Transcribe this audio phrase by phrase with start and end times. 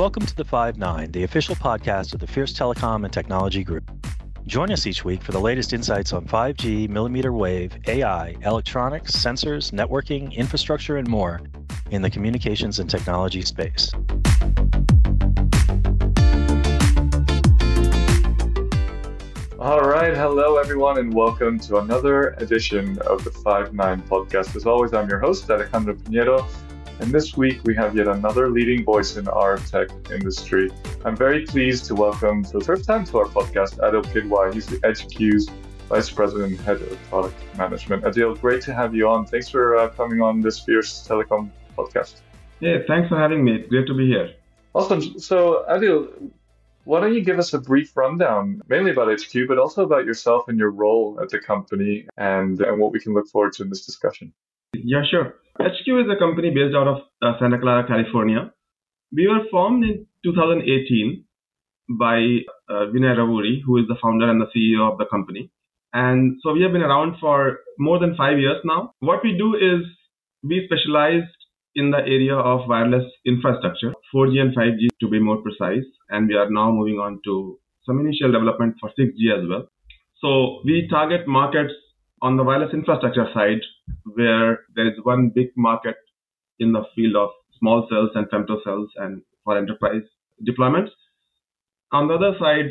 [0.00, 3.90] Welcome to the Five Nine, the official podcast of the Fierce Telecom and Technology Group.
[4.46, 9.72] Join us each week for the latest insights on 5G, millimeter wave, AI, electronics, sensors,
[9.72, 11.42] networking, infrastructure, and more
[11.90, 13.92] in the communications and technology space.
[19.58, 24.56] All right, hello everyone, and welcome to another edition of the Five Nine podcast.
[24.56, 26.48] As always, I'm your host, Alejandro Pinero,
[27.00, 30.70] and this week we have yet another leading voice in our tech industry.
[31.04, 34.52] I'm very pleased to welcome for the first time to our podcast Adil Kidwai.
[34.52, 35.48] He's the EdgeQ's
[35.88, 38.04] Vice President and Head of Product Management.
[38.04, 39.24] Adil, great to have you on.
[39.24, 42.20] Thanks for uh, coming on this Fierce Telecom podcast.
[42.60, 43.64] Yeah, thanks for having me.
[43.68, 44.34] great to be here.
[44.74, 45.18] Awesome.
[45.18, 46.30] So, Adil,
[46.84, 50.48] why don't you give us a brief rundown, mainly about EdgeQ, but also about yourself
[50.48, 53.70] and your role at the company and, and what we can look forward to in
[53.70, 54.34] this discussion?
[54.74, 55.34] Yeah, sure.
[55.60, 58.50] EdgeQ is a company based out of uh, Santa Clara, California.
[59.12, 61.24] We were formed in 2018
[61.98, 62.16] by
[62.70, 65.50] uh, Vinay Ravuri, who is the founder and the CEO of the company.
[65.92, 68.94] And so we have been around for more than five years now.
[69.00, 69.84] What we do is
[70.42, 71.28] we specialize
[71.74, 75.84] in the area of wireless infrastructure, 4G and 5G to be more precise.
[76.08, 79.68] And we are now moving on to some initial development for 6G as well.
[80.22, 81.74] So we target markets
[82.22, 83.60] on the wireless infrastructure side
[84.14, 85.96] where there is one big market
[86.58, 90.02] in the field of small cells and femtocells and for enterprise
[90.46, 90.90] deployments.
[91.92, 92.70] On the other side,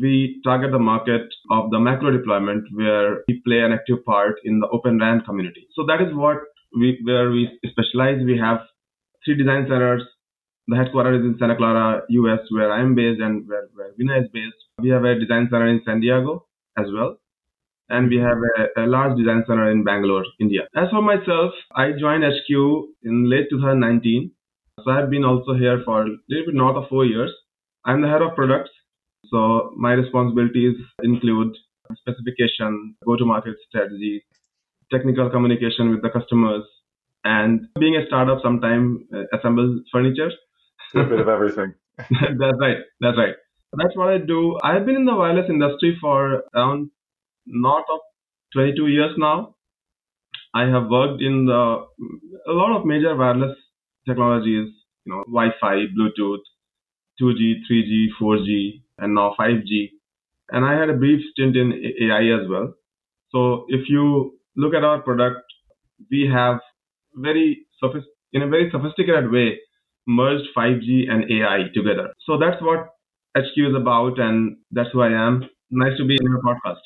[0.00, 4.60] we target the market of the macro deployment where we play an active part in
[4.60, 5.66] the open RAN community.
[5.74, 6.38] So that is what
[6.78, 8.22] we, where we specialize.
[8.24, 8.58] We have
[9.24, 10.02] three design centers.
[10.68, 14.22] The headquarters is in Santa Clara, US, where I am based and where, where Vinay
[14.22, 14.54] is based.
[14.78, 16.46] We have a design center in San Diego
[16.78, 17.16] as well.
[17.90, 20.62] And we have a, a large design center in Bangalore, India.
[20.76, 24.30] As for myself, I joined EdgeQ in late 2019.
[24.84, 27.32] So I've been also here for a little bit north of four years.
[27.84, 28.70] I'm the head of products.
[29.30, 31.56] So my responsibilities include
[31.98, 34.24] specification, go-to-market strategy,
[34.92, 36.64] technical communication with the customers,
[37.24, 40.30] and being a startup, sometimes uh, assemble furniture.
[40.94, 41.74] a bit of everything.
[41.98, 42.78] that's right.
[43.00, 43.34] That's right.
[43.76, 44.58] That's what I do.
[44.64, 46.90] I've been in the wireless industry for around
[47.50, 48.00] north of
[48.54, 49.54] 22 years now.
[50.54, 51.86] I have worked in the
[52.48, 53.56] a lot of major wireless
[54.08, 54.68] technologies,
[55.04, 56.42] you know, Wi-Fi, Bluetooth,
[57.20, 59.90] 2G, 3G, 4G, and now 5G.
[60.50, 61.72] And I had a brief stint in
[62.02, 62.74] AI as well.
[63.30, 65.42] So if you look at our product,
[66.10, 66.60] we have
[67.14, 67.66] very
[68.32, 69.58] in a very sophisticated way
[70.06, 72.12] merged 5G and AI together.
[72.26, 72.88] So that's what
[73.36, 75.48] EdgeQ is about, and that's who I am.
[75.70, 76.82] Nice to be in your podcast.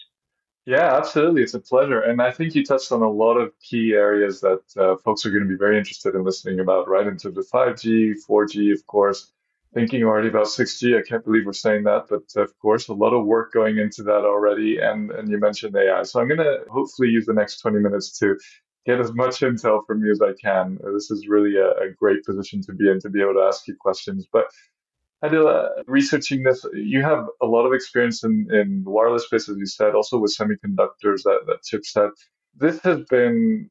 [0.66, 1.42] Yeah, absolutely.
[1.42, 2.00] It's a pleasure.
[2.00, 5.30] And I think you touched on a lot of key areas that uh, folks are
[5.30, 7.06] going to be very interested in listening about, right?
[7.06, 9.30] Into the 5G, 4G, of course,
[9.74, 10.96] thinking already about 6G.
[10.98, 14.02] I can't believe we're saying that, but of course, a lot of work going into
[14.04, 14.78] that already.
[14.78, 16.02] And, and you mentioned AI.
[16.04, 18.38] So I'm going to hopefully use the next 20 minutes to
[18.86, 20.78] get as much intel from you as I can.
[20.94, 23.68] This is really a, a great position to be in to be able to ask
[23.68, 24.26] you questions.
[24.32, 24.46] But
[25.24, 29.66] Adil, researching this, you have a lot of experience in, in wireless space, as you
[29.66, 32.10] said, also with semiconductors, that, that chipset.
[32.56, 33.70] This has been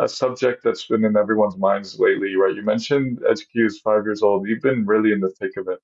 [0.00, 2.54] a subject that's been in everyone's minds lately, right?
[2.54, 4.48] You mentioned EdgeQ is five years old.
[4.48, 5.80] You've been really in the thick of it.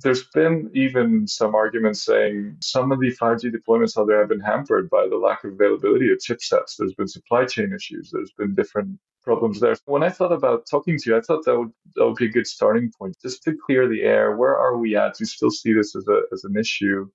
[0.00, 4.40] There's been even some arguments saying some of the 5G deployments out there have been
[4.40, 6.76] hampered by the lack of availability of chipsets.
[6.78, 8.10] There's been supply chain issues.
[8.12, 9.76] There's been different problems there.
[9.86, 12.32] When I thought about talking to you, I thought that would, that would be a
[12.32, 14.36] good starting point just to clear the air.
[14.36, 15.14] Where are we at?
[15.14, 17.08] Do you still see this as, a, as an issue?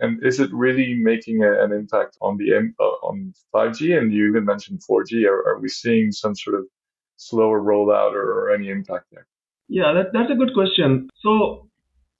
[0.00, 3.96] And is it really making a, an impact on the uh, on 5G?
[3.96, 5.26] And you even mentioned 4G.
[5.26, 6.64] Are, are we seeing some sort of
[7.16, 9.26] slower rollout or, or any impact there?
[9.68, 11.08] Yeah, that, that's a good question.
[11.22, 11.68] So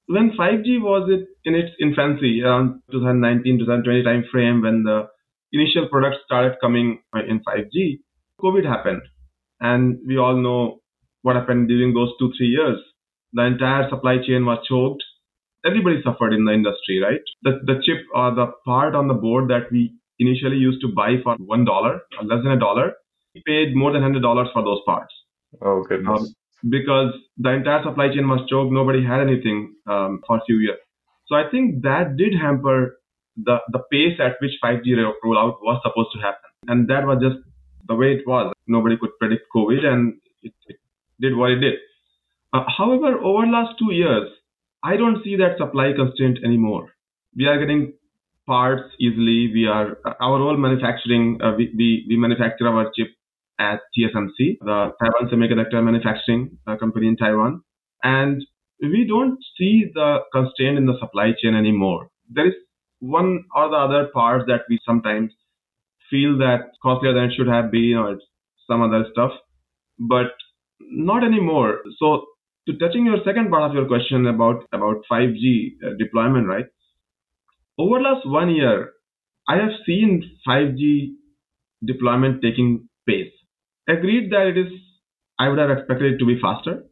[0.07, 5.09] when 5G was it in its infancy around 2019 2020 time frame when the
[5.53, 8.01] initial products started coming in 5G,
[8.41, 9.03] COVID happened,
[9.63, 10.81] and we all know
[11.23, 12.79] what happened during those two three years.
[13.33, 15.03] The entire supply chain was choked
[15.65, 17.21] everybody suffered in the industry, right?
[17.43, 21.17] The, the chip or the part on the board that we initially used to buy
[21.23, 22.93] for $1 or less than a dollar,
[23.35, 25.13] we paid more than $100 for those parts.
[25.61, 26.21] Oh, goodness.
[26.21, 26.35] Um,
[26.69, 30.79] because the entire supply chain was choked, nobody had anything um, for a few years.
[31.27, 32.99] So I think that did hamper
[33.37, 34.95] the, the pace at which 5G
[35.25, 36.51] rollout was supposed to happen.
[36.69, 37.43] And that was just
[37.87, 38.53] the way it was.
[38.67, 40.77] Nobody could predict COVID and it, it
[41.21, 41.75] did what it did.
[42.53, 44.29] Uh, however, over last two years,
[44.85, 46.91] I don't see that supply constraint anymore.
[47.37, 47.95] We are getting
[48.47, 49.51] parts easily.
[49.53, 51.41] We are our whole manufacturing.
[51.43, 53.09] Uh, we, we we manufacture our chip
[53.59, 57.63] at TSMC, the Taiwan Semiconductor Manufacturing uh, Company in Taiwan,
[58.03, 58.45] and
[58.81, 62.09] we don't see the constraint in the supply chain anymore.
[62.29, 62.55] There is
[62.99, 65.33] one or the other parts that we sometimes
[66.13, 68.19] feel that costlier than it should have been or
[68.71, 69.33] some other stuff,
[69.99, 70.33] but
[70.81, 71.81] not anymore.
[71.99, 72.27] So
[72.69, 76.67] to touching your second part of your question about, about 5G uh, deployment, right?
[77.79, 78.93] Over last one year,
[79.49, 81.15] I have seen 5G
[81.85, 83.33] deployment taking pace.
[83.89, 84.73] Agreed that it is,
[85.39, 86.85] I would have expected it to be faster.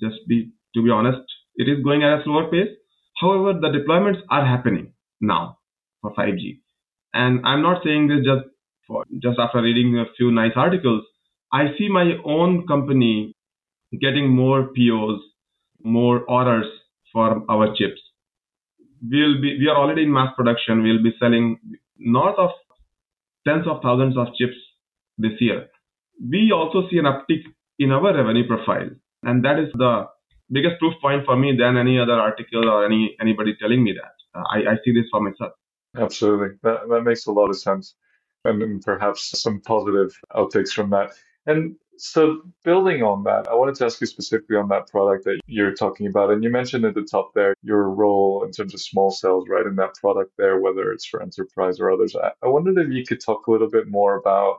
[0.00, 1.22] Just be, to be honest,
[1.54, 2.74] it is going at a slower pace.
[3.20, 5.58] However, the deployments are happening now
[6.02, 6.60] for 5G.
[7.14, 8.44] And I'm not saying this just
[8.86, 11.04] for, just after reading a few nice articles.
[11.52, 13.34] I see my own company
[14.00, 15.20] getting more POs,
[15.84, 16.66] more orders
[17.12, 18.00] for our chips.
[19.02, 20.82] We'll be, we are already in mass production.
[20.82, 21.58] We'll be selling
[21.98, 22.50] north of
[23.46, 24.56] tens of thousands of chips
[25.18, 25.68] this year.
[26.20, 27.42] We also see an uptick
[27.78, 28.90] in our revenue profile.
[29.24, 30.06] And that is the
[30.52, 34.14] biggest proof point for me than any other article or any anybody telling me that.
[34.38, 35.52] Uh, I, I see this for myself.
[35.98, 36.56] Absolutely.
[36.62, 37.94] That, that makes a lot of sense.
[38.46, 41.10] And, and perhaps some positive outtakes from that.
[41.46, 45.40] And so building on that, I wanted to ask you specifically on that product that
[45.46, 46.30] you're talking about.
[46.30, 49.66] And you mentioned at the top there your role in terms of small cells, right,
[49.66, 52.14] in that product there, whether it's for enterprise or others.
[52.16, 54.58] I, wondered if you could talk a little bit more about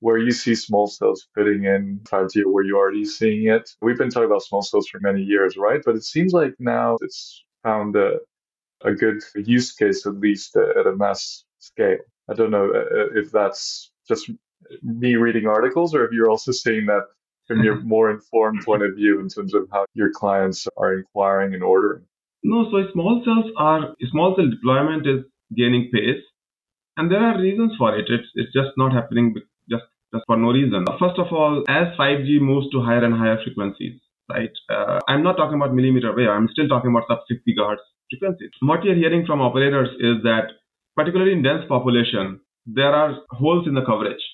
[0.00, 3.70] where you see small cells fitting in 5G or where you're already seeing it.
[3.82, 5.80] We've been talking about small cells for many years, right?
[5.84, 8.18] But it seems like now it's found a,
[8.84, 11.98] a good use case, at least at a mass scale.
[12.30, 14.30] I don't know uh, if that's just
[14.82, 17.04] me reading articles or if you're also seeing that
[17.46, 21.54] from your more informed point of view in terms of how your clients are inquiring
[21.54, 22.04] and ordering.
[22.44, 25.24] No, so small cells are small cell deployment is
[25.56, 26.22] gaining pace,
[26.96, 28.06] and there are reasons for it.
[28.08, 29.34] It's it's just not happening
[29.68, 29.84] just
[30.14, 30.84] just for no reason.
[31.00, 34.52] First of all, as 5G moves to higher and higher frequencies, right?
[34.70, 36.28] Uh, I'm not talking about millimeter wave.
[36.28, 38.50] I'm still talking about sub 6 gigahertz frequencies.
[38.60, 40.52] What are hearing from operators is that,
[40.98, 42.40] particularly in dense population,
[42.80, 43.10] there are
[43.42, 44.24] holes in the coverage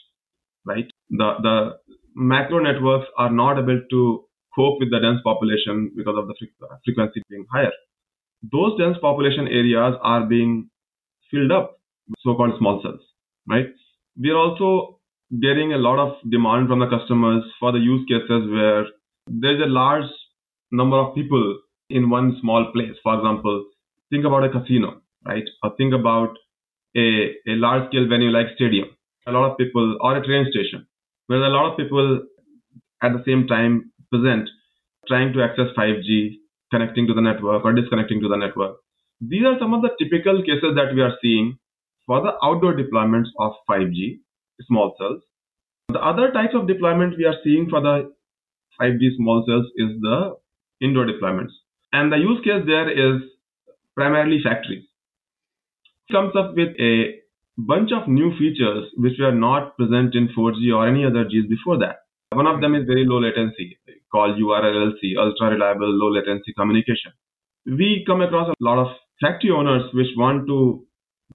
[0.65, 0.87] right?
[1.11, 1.71] The, the
[2.15, 4.25] macro networks are not able to
[4.55, 7.73] cope with the dense population because of the uh, frequency being higher.
[8.53, 10.71] Those dense population areas are being
[11.31, 11.79] filled up
[12.09, 13.01] with so-called small cells,
[13.49, 13.67] right?
[14.21, 15.01] We are also
[15.41, 18.85] getting a lot of demand from the customers for the use cases where
[19.27, 20.09] there's a large
[20.71, 21.59] number of people
[21.91, 22.95] in one small place.
[23.03, 23.67] For example,
[24.11, 25.45] think about a casino, right?
[25.63, 26.37] Or think about
[26.96, 28.88] a, a large scale venue like stadium
[29.26, 30.87] a lot of people, or a train station,
[31.26, 32.23] where a lot of people
[33.02, 34.49] at the same time present
[35.08, 36.37] trying to access 5G,
[36.70, 38.76] connecting to the network or disconnecting to the network.
[39.20, 41.58] These are some of the typical cases that we are seeing
[42.06, 44.20] for the outdoor deployments of 5G
[44.67, 45.23] small cells.
[45.88, 48.12] The other types of deployment we are seeing for the
[48.81, 50.37] 5G small cells is the
[50.81, 51.52] indoor deployments.
[51.93, 53.23] And the use case there is
[53.94, 54.85] primarily factories.
[56.12, 57.15] Comes up with a
[57.56, 61.79] bunch of new features which were not present in 4G or any other Gs before
[61.79, 62.01] that.
[62.33, 63.79] One of them is very low latency,
[64.12, 67.12] called URLLC, ultra reliable low latency communication.
[67.65, 68.89] We come across a lot of
[69.21, 70.85] factory owners which want to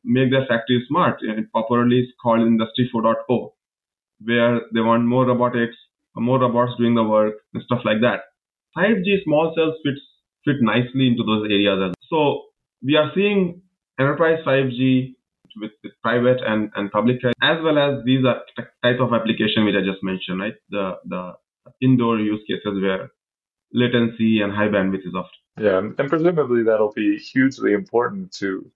[0.04, 1.22] make their factory smart.
[1.22, 3.50] And popularly it's called Industry 4.0,
[4.24, 5.76] where they want more robotics,
[6.16, 8.20] more robots doing the work, and stuff like that.
[8.78, 10.02] 5G small cells fits
[10.46, 11.94] fit nicely into those areas.
[12.10, 12.44] So
[12.84, 13.62] we are seeing
[14.00, 15.16] enterprise 5G
[15.60, 18.42] with, with private and, and public, as well as these are
[18.84, 20.56] type of application which I just mentioned, right?
[20.70, 21.34] The the
[21.82, 23.12] indoor use cases where
[23.74, 25.40] latency and high bandwidth is often.
[25.60, 28.72] Yeah, and presumably that'll be hugely important to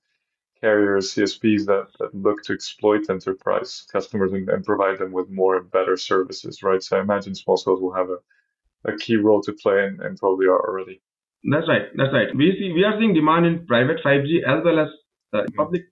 [0.63, 5.57] carriers, CSPs that, that look to exploit enterprise customers and, and provide them with more
[5.57, 6.81] and better services, right?
[6.81, 10.17] So I imagine small cells will have a, a key role to play and, and
[10.17, 11.01] probably are already.
[11.43, 11.83] That's right.
[11.95, 12.33] That's right.
[12.33, 14.87] We see we are seeing demand in private 5G as well as
[15.33, 15.55] uh, mm-hmm.
[15.55, 15.83] public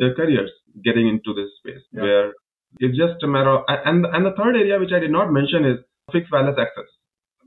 [0.00, 0.50] uh, careers
[0.84, 2.02] getting into this space yeah.
[2.02, 2.32] where
[2.80, 5.64] it's just a matter of, and, and the third area which I did not mention
[5.64, 5.78] is
[6.12, 6.90] fixed wireless access,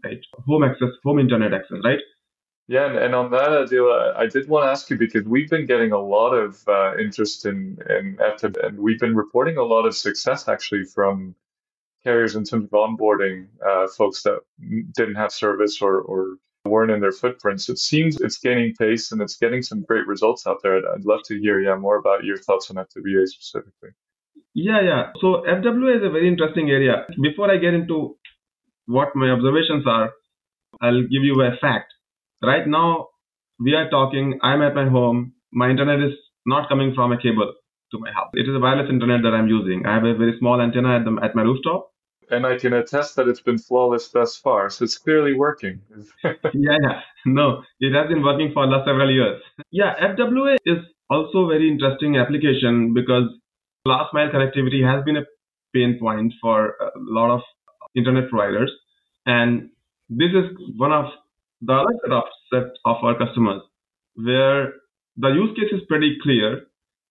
[0.03, 0.17] right?
[0.47, 1.99] Home access, home internet access, right?
[2.67, 5.65] Yeah, and, and on that, Adil, I did want to ask you because we've been
[5.65, 9.85] getting a lot of uh, interest in, in ETIB, and we've been reporting a lot
[9.85, 11.35] of success actually from
[12.03, 14.39] carriers in terms of onboarding uh, folks that
[14.95, 17.69] didn't have service or, or weren't in their footprints.
[17.69, 20.77] It seems it's gaining pace and it's getting some great results out there.
[20.77, 23.89] I'd, I'd love to hear yeah more about your thoughts on FWA specifically.
[24.53, 25.03] Yeah, yeah.
[25.21, 27.05] So FWA is a very interesting area.
[27.21, 28.17] Before I get into
[28.85, 30.11] what my observations are,
[30.81, 31.93] I'll give you a fact.
[32.43, 33.07] Right now,
[33.59, 34.39] we are talking.
[34.41, 35.33] I'm at my home.
[35.51, 36.13] My internet is
[36.45, 37.53] not coming from a cable
[37.91, 38.31] to my house.
[38.33, 39.85] It is a wireless internet that I'm using.
[39.85, 41.90] I have a very small antenna at, the, at my rooftop.
[42.31, 44.69] And I can attest that it's been flawless thus far.
[44.69, 45.81] So it's clearly working.
[46.23, 47.01] yeah, yeah.
[47.25, 49.41] No, it has been working for last several years.
[49.71, 50.77] Yeah, FWA is
[51.09, 53.25] also very interesting application because
[53.85, 55.25] last mile connectivity has been a
[55.73, 57.41] pain point for a lot of
[57.95, 58.71] internet providers.
[59.25, 59.69] And
[60.09, 61.05] this is one of
[61.61, 62.21] the other
[62.51, 63.61] set of, our customers
[64.15, 64.73] where
[65.17, 66.63] the use case is pretty clear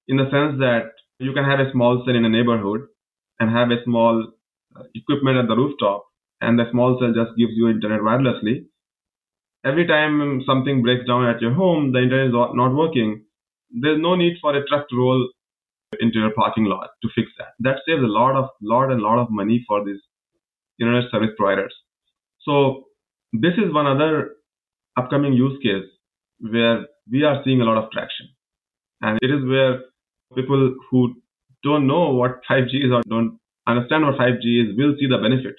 [0.09, 2.83] in the sense that you can have a small cell in a neighborhood
[3.39, 4.33] and have a small
[4.95, 6.07] equipment at the rooftop
[6.41, 8.67] and the small cell just gives you internet wirelessly.
[9.65, 13.25] Every time something breaks down at your home, the internet is not working.
[13.71, 15.29] There's no need for a truck to roll
[16.01, 17.53] into your parking lot to fix that.
[17.61, 20.01] That saves a lot of lot and lot of money for these
[20.81, 21.75] internet service providers.
[22.43, 22.85] So
[23.33, 24.37] this is one other
[24.97, 25.89] upcoming use case
[26.41, 28.29] where we are seeing a lot of traction.
[29.03, 29.81] And it is where
[30.35, 31.17] people who
[31.65, 33.40] don't know what 5G is or don't
[33.71, 35.57] understand what 5G is will see the benefit.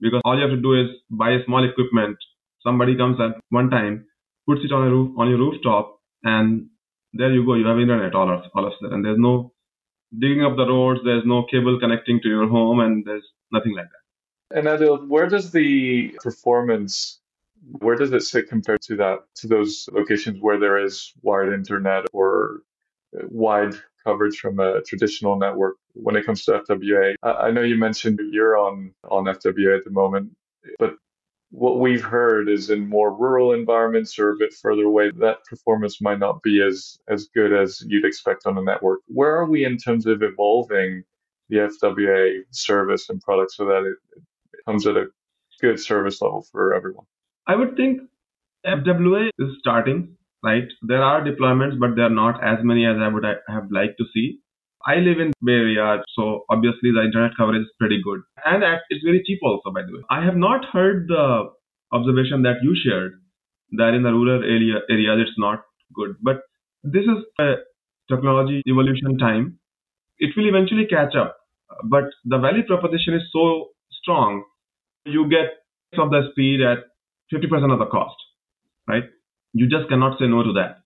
[0.00, 2.16] Because all you have to do is buy a small equipment.
[2.62, 4.06] Somebody comes at one time,
[4.46, 6.68] puts it on a roof on your rooftop, and
[7.12, 7.54] there you go.
[7.54, 9.02] You have internet all of all of a sudden.
[9.02, 9.52] There's no
[10.18, 11.00] digging up the roads.
[11.04, 14.58] There's no cable connecting to your home, and there's nothing like that.
[14.58, 17.20] And Adil, where does the performance,
[17.78, 22.06] where does it sit compared to that to those locations where there is wired internet
[22.12, 22.62] or
[23.12, 27.14] wide coverage from a traditional network when it comes to FWA?
[27.22, 30.30] I know you mentioned you're on on FWA at the moment,
[30.78, 30.94] but
[31.50, 36.00] what we've heard is in more rural environments or a bit further away, that performance
[36.00, 39.00] might not be as as good as you'd expect on a network.
[39.06, 41.02] Where are we in terms of evolving
[41.48, 43.96] the FWA service and product so that it,
[44.52, 45.06] it comes at a
[45.60, 47.06] good service level for everyone?
[47.46, 48.02] I would think
[48.64, 50.68] FWA is starting, right?
[50.82, 54.38] There are deployments, but they're not as many as I would have liked to see.
[54.86, 58.20] I live in Bay Area, so obviously the internet coverage is pretty good.
[58.44, 60.02] And it's very cheap also, by the way.
[60.10, 61.50] I have not heard the
[61.92, 63.20] observation that you shared
[63.72, 65.62] that in the rural area areas it's not
[65.94, 66.16] good.
[66.22, 66.42] But
[66.82, 67.54] this is a
[68.10, 69.58] technology evolution time.
[70.18, 71.36] It will eventually catch up.
[71.84, 74.44] But the value proposition is so strong,
[75.04, 75.58] you get
[75.98, 76.78] of the speed at
[77.32, 78.16] 50% of the cost,
[78.88, 79.04] right?
[79.52, 80.78] You just cannot say no to that.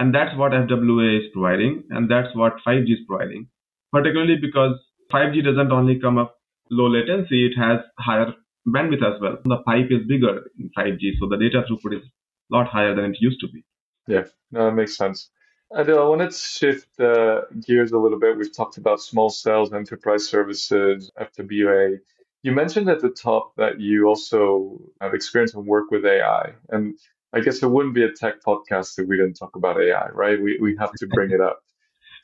[0.00, 3.48] And that's what FWA is providing, and that's what 5G is providing,
[3.92, 4.74] particularly because
[5.12, 6.38] 5G doesn't only come up
[6.70, 8.32] low latency, it has higher
[8.66, 9.36] bandwidth as well.
[9.44, 13.10] The pipe is bigger in 5G, so the data throughput is a lot higher than
[13.10, 13.62] it used to be.
[14.06, 15.28] Yeah, no, that makes sense.
[15.70, 18.38] Adil, I wanted to shift uh, gears a little bit.
[18.38, 21.98] We've talked about small cells, enterprise services, FWA.
[22.42, 26.54] You mentioned at the top that you also have experience and work with AI.
[26.70, 26.98] And
[27.32, 30.40] I guess it wouldn't be a tech podcast if we didn't talk about AI, right?
[30.40, 31.60] We, we have to bring it up.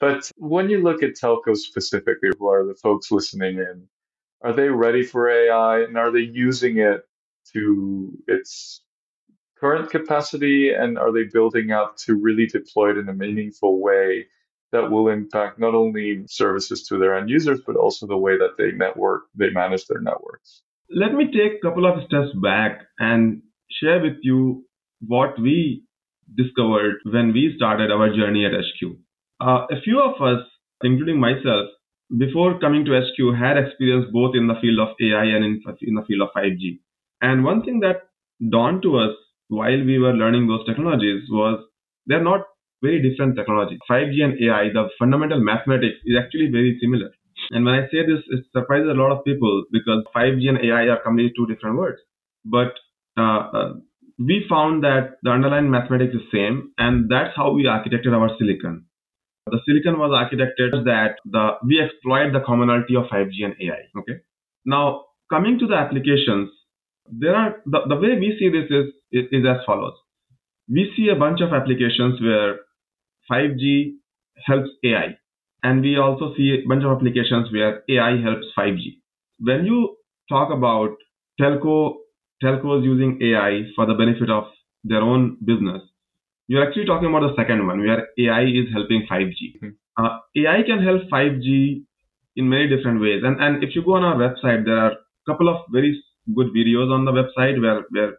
[0.00, 3.88] But when you look at telcos specifically, who are the folks listening in,
[4.42, 7.02] are they ready for AI and are they using it
[7.52, 8.82] to its
[9.58, 14.26] current capacity and are they building out to really deploy it in a meaningful way
[14.72, 18.56] that will impact not only services to their end users, but also the way that
[18.58, 20.62] they network, they manage their networks?
[20.90, 24.64] Let me take a couple of steps back and share with you
[25.06, 25.84] what we
[26.36, 28.96] discovered when we started our journey at EdgeQ.
[29.40, 30.44] Uh, a few of us,
[30.82, 31.68] including myself,
[32.18, 35.94] before coming to EdgeQ, had experience both in the field of AI and in, in
[35.94, 36.80] the field of 5G.
[37.20, 38.08] And one thing that
[38.50, 39.14] dawned to us
[39.48, 41.64] while we were learning those technologies was
[42.06, 42.42] they're not
[42.82, 43.78] very different technologies.
[43.90, 47.10] 5G and AI, the fundamental mathematics is actually very similar.
[47.50, 50.88] And when I say this, it surprises a lot of people because 5G and AI
[50.88, 51.98] are completely two different words.
[52.44, 52.74] But
[53.16, 53.72] uh, uh,
[54.18, 58.86] we found that the underlying mathematics is same, and that's how we architected our silicon.
[59.46, 63.82] The silicon was architected that the we exploit the commonality of 5G and AI.
[63.98, 64.20] Okay.
[64.64, 66.50] Now coming to the applications,
[67.06, 69.94] there are the, the way we see this is, is is as follows.
[70.68, 72.60] We see a bunch of applications where
[73.30, 73.92] 5G
[74.44, 75.16] helps AI,
[75.62, 78.98] and we also see a bunch of applications where AI helps 5G.
[79.38, 79.96] When you
[80.28, 80.96] talk about
[81.40, 81.98] telco
[82.42, 84.44] telcos using AI for the benefit of
[84.84, 85.82] their own business,
[86.48, 89.60] you're actually talking about the second one where AI is helping 5G.
[89.62, 90.04] Mm-hmm.
[90.04, 91.82] Uh, AI can help 5G
[92.36, 93.22] in many different ways.
[93.24, 96.00] And, and if you go on our website, there are a couple of very
[96.34, 98.12] good videos on the website where, where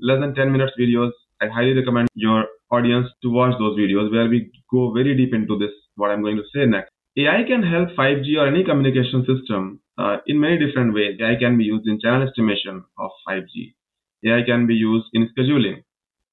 [0.00, 1.10] less than 10 minutes videos.
[1.42, 5.58] I highly recommend your audience to watch those videos where we go very deep into
[5.58, 6.90] this, what I'm going to say next.
[7.16, 9.80] AI can help 5G or any communication system
[10.26, 11.18] in many different ways.
[11.20, 13.74] AI can be used in channel estimation of 5G.
[14.26, 15.84] AI can be used in scheduling.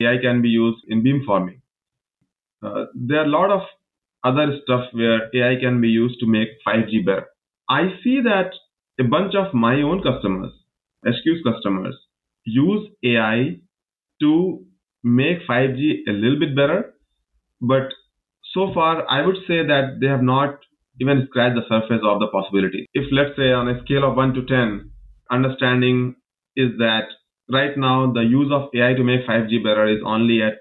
[0.01, 1.61] AI can be used in beamforming.
[2.63, 3.61] Uh, there are a lot of
[4.23, 7.27] other stuff where AI can be used to make 5G better.
[7.69, 8.51] I see that
[8.99, 10.51] a bunch of my own customers,
[11.05, 11.95] EdgeQ's customers,
[12.45, 13.59] use AI
[14.21, 14.65] to
[15.03, 16.93] make 5G a little bit better.
[17.61, 17.89] But
[18.53, 20.59] so far, I would say that they have not
[21.01, 22.85] even scratched the surface of the possibility.
[22.93, 24.91] If, let's say, on a scale of 1 to 10,
[25.31, 26.15] understanding
[26.55, 27.07] is that
[27.49, 30.59] right now the use of AI to make 5G better is only at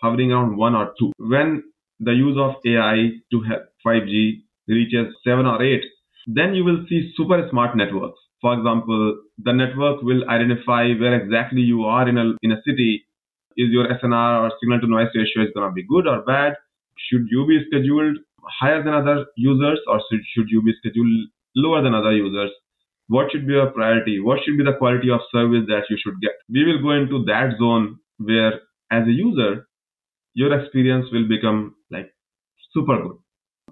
[0.00, 1.12] hovering around 1 or 2.
[1.18, 1.64] When
[1.98, 5.82] the use of AI to help 5G reaches 7 or 8,
[6.26, 8.20] then you will see super smart networks.
[8.40, 13.04] For example, the network will identify where exactly you are in a, in a city.
[13.56, 16.54] Is your SNR or signal to noise ratio is going to be good or bad?
[17.08, 18.18] Should you be scheduled
[18.60, 22.50] higher than other users or should, should you be scheduled lower than other users?
[23.08, 24.20] What should be your priority?
[24.20, 26.32] What should be the quality of service that you should get?
[26.48, 28.60] We will go into that zone where
[28.90, 29.66] as a user,
[30.34, 32.12] your experience will become like
[32.72, 33.18] super good.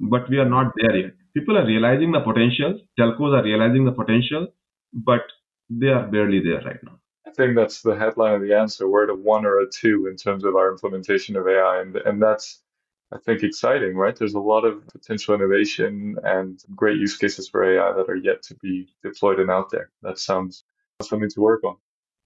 [0.00, 1.12] But we are not there yet.
[1.34, 2.80] People are realizing the potential.
[2.98, 4.48] Telcos are realizing the potential,
[4.92, 5.22] but
[5.70, 6.98] they are barely there right now.
[7.26, 8.88] I think that's the headline of the answer.
[8.88, 11.96] We're at a one or a two in terms of our implementation of AI, and
[11.96, 12.62] and that's
[13.12, 14.16] I think exciting, right?
[14.16, 18.42] There's a lot of potential innovation and great use cases for AI that are yet
[18.44, 19.90] to be deployed and out there.
[20.02, 20.64] That sounds
[21.02, 21.76] something to work on.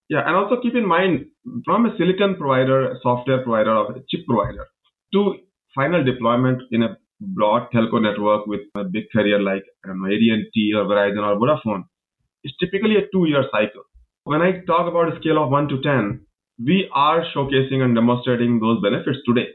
[0.08, 1.26] Yeah, and also keep in mind
[1.64, 4.66] from a silicon provider, a software provider, or a chip provider
[5.14, 5.34] to
[5.74, 10.84] final deployment in a broad telco network with a big carrier like know, AT&T or
[10.84, 11.84] Verizon or Vodafone,
[12.44, 13.82] it's typically a two-year cycle.
[14.24, 16.20] When I talk about a scale of 1 to 10,
[16.64, 19.48] we are showcasing and demonstrating those benefits today.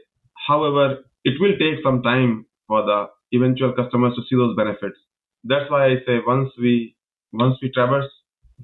[0.46, 4.98] However, it will take some time for the eventual customers to see those benefits.
[5.44, 6.96] That's why I say once we
[7.32, 8.10] once we traverse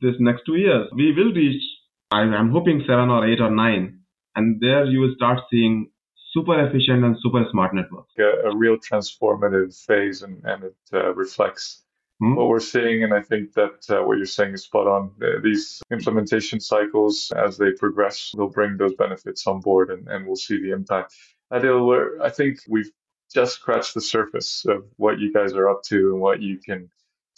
[0.01, 1.63] this next two years, we will reach
[2.11, 4.01] I'm hoping seven or eight or nine,
[4.35, 5.91] and there you will start seeing
[6.33, 8.13] super efficient and super smart networks.
[8.19, 11.83] A, a real transformative phase, and, and it uh, reflects
[12.23, 12.35] mm-hmm.
[12.35, 13.05] what we're seeing.
[13.05, 15.11] And I think that uh, what you're saying is spot on.
[15.43, 20.37] These implementation cycles, as they progress, they'll bring those benefits on board, and, and we'll
[20.37, 21.15] see the impact.
[21.53, 22.91] Adil, I think we've
[23.33, 26.91] just scratched the surface of what you guys are up to and what you can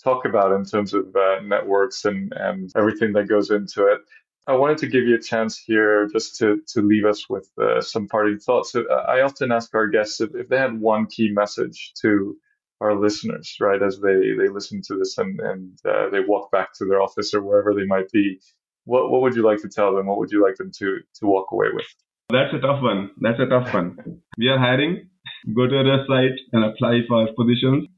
[0.02, 4.00] talk about in terms of uh, networks and, and everything that goes into it.
[4.46, 7.80] I wanted to give you a chance here just to, to leave us with uh,
[7.80, 8.74] some parting thoughts.
[8.74, 12.36] Uh, I often ask our guests if, if they had one key message to
[12.80, 16.72] our listeners, right, as they, they listen to this and, and uh, they walk back
[16.74, 18.40] to their office or wherever they might be,
[18.84, 20.06] what, what would you like to tell them?
[20.06, 21.86] What would you like them to, to walk away with?
[22.32, 23.10] That's a tough one.
[23.20, 24.22] That's a tough one.
[24.38, 25.08] We are hiring.
[25.54, 27.88] Go to our website and apply for positions.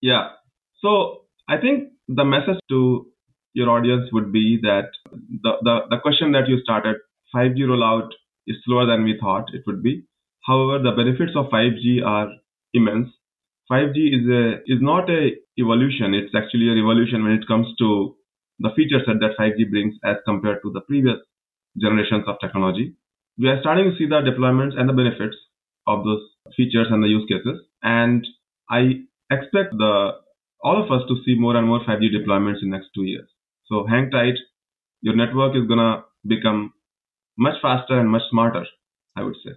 [0.00, 0.28] Yeah.
[0.80, 3.06] So I think the message to
[3.54, 6.96] your audience would be that the, the, the question that you started
[7.34, 8.08] 5G rollout
[8.46, 10.04] is slower than we thought it would be.
[10.46, 12.28] However, the benefits of 5G are
[12.72, 13.08] immense.
[13.70, 16.14] 5G is a is not a evolution.
[16.14, 18.16] It's actually a revolution when it comes to
[18.58, 21.18] the feature set that 5G brings as compared to the previous
[21.80, 22.94] generations of technology.
[23.38, 25.36] We are starting to see the deployments and the benefits
[25.86, 26.22] of those
[26.56, 27.60] features and the use cases.
[27.82, 28.26] And
[28.70, 30.12] I expect the
[30.62, 33.28] all of us to see more and more 5G deployments in the next two years.
[33.66, 34.34] So hang tight.
[35.00, 36.74] Your network is gonna become
[37.38, 38.66] much faster and much smarter,
[39.16, 39.52] I would say.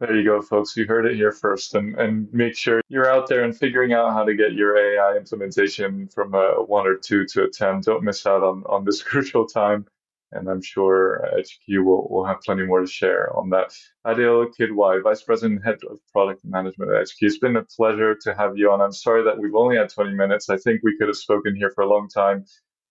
[0.00, 0.76] There you go, folks.
[0.76, 1.74] You heard it here first.
[1.74, 5.16] And, and make sure you're out there and figuring out how to get your AI
[5.16, 7.80] implementation from a one or two to a 10.
[7.80, 9.86] Don't miss out on, on this crucial time.
[10.32, 13.72] And I'm sure EdgeQ will, will have plenty more to share on that.
[14.06, 17.16] Adil Kidwai, Vice President, Head of Product Management at EdgeQ.
[17.20, 18.80] It's been a pleasure to have you on.
[18.80, 20.50] I'm sorry that we've only had 20 minutes.
[20.50, 22.44] I think we could have spoken here for a long time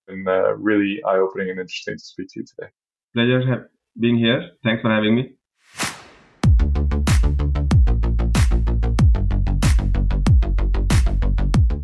[0.08, 2.70] been uh, really eye opening and interesting to speak to you today.
[3.14, 4.50] Pleasure being here.
[4.64, 5.37] Thanks for having me.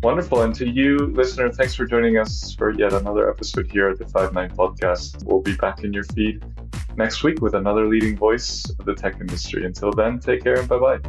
[0.05, 0.43] Wonderful.
[0.43, 4.05] And to you, listener, thanks for joining us for yet another episode here at the
[4.05, 5.23] Five Nine Podcast.
[5.23, 6.45] We'll be back in your feed
[6.95, 9.65] next week with another leading voice of the tech industry.
[9.65, 10.99] Until then, take care and bye bye.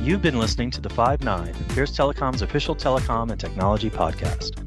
[0.00, 4.66] You've been listening to the Five Nine, Fierce Telecom's official telecom and technology podcast.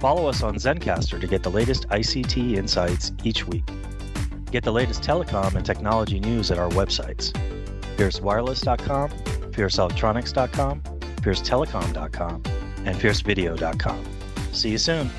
[0.00, 3.68] Follow us on Zencastr to get the latest ICT insights each week.
[4.50, 7.36] Get the latest telecom and technology news at our websites
[8.00, 9.10] fiercewireless.com,
[9.60, 10.82] fierceelectronics.com,
[11.22, 12.42] fiercetelecom.com,
[12.86, 14.04] and fiercevideo.com.
[14.52, 15.10] See you soon.